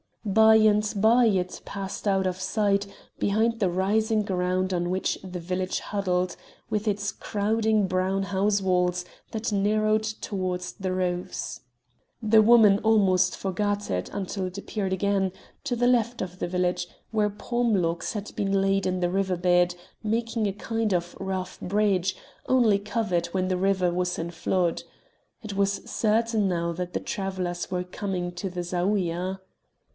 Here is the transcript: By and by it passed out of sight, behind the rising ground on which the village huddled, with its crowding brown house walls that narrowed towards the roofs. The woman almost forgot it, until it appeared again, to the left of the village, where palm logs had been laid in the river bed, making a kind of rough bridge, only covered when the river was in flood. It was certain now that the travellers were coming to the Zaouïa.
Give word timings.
By 0.25 0.55
and 0.55 0.93
by 0.97 1.25
it 1.25 1.61
passed 1.65 2.07
out 2.07 2.25
of 2.25 2.39
sight, 2.39 2.87
behind 3.19 3.59
the 3.59 3.69
rising 3.69 4.21
ground 4.23 4.73
on 4.73 4.89
which 4.89 5.19
the 5.23 5.39
village 5.39 5.79
huddled, 5.79 6.35
with 6.71 6.87
its 6.87 7.11
crowding 7.11 7.87
brown 7.87 8.23
house 8.23 8.61
walls 8.61 9.03
that 9.31 9.51
narrowed 9.51 10.03
towards 10.03 10.73
the 10.73 10.91
roofs. 10.93 11.61
The 12.21 12.41
woman 12.41 12.79
almost 12.79 13.35
forgot 13.35 13.91
it, 13.91 14.09
until 14.13 14.45
it 14.45 14.57
appeared 14.57 14.93
again, 14.93 15.33
to 15.65 15.75
the 15.75 15.87
left 15.87 16.21
of 16.21 16.39
the 16.39 16.47
village, 16.47 16.87
where 17.11 17.29
palm 17.29 17.75
logs 17.75 18.13
had 18.13 18.35
been 18.35 18.59
laid 18.61 18.87
in 18.87 19.01
the 19.01 19.09
river 19.09 19.37
bed, 19.37 19.75
making 20.03 20.47
a 20.47 20.53
kind 20.53 20.93
of 20.93 21.15
rough 21.19 21.59
bridge, 21.59 22.15
only 22.47 22.79
covered 22.79 23.27
when 23.27 23.49
the 23.49 23.57
river 23.57 23.91
was 23.91 24.17
in 24.17 24.31
flood. 24.31 24.81
It 25.43 25.55
was 25.55 25.73
certain 25.87 26.47
now 26.47 26.71
that 26.73 26.93
the 26.93 26.99
travellers 26.99 27.69
were 27.69 27.83
coming 27.83 28.31
to 28.33 28.49
the 28.49 28.61
Zaouïa. 28.61 29.39